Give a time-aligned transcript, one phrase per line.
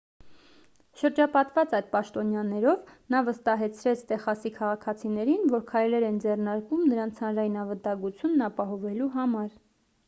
[1.01, 9.15] շրջապատված այդ պաշտոնյաներով նա վստահեցրեց տեխասի քաղաքացիներին որ քայլեր են ձեռնարկվում նրանց հանրային անվտանգությունն ապահովելու
[9.21, 9.57] համար